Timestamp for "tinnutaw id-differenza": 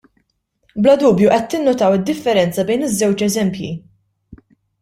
1.51-2.67